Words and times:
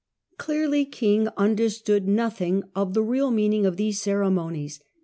Clearly 0.39 0.83
King 0.85 1.27
understood 1.37 2.07
nothing 2.07 2.63
of 2.75 2.95
the 2.95 3.03
real 3.03 3.29
meaning 3.29 3.67
of 3.67 3.77
these 3.77 4.01
ceremonies. 4.01 4.79